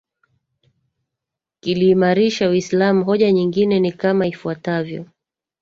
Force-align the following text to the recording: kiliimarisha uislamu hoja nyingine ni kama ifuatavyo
kiliimarisha 1.63 2.49
uislamu 2.49 3.03
hoja 3.05 3.31
nyingine 3.31 3.79
ni 3.79 3.91
kama 3.91 4.27
ifuatavyo 4.27 5.05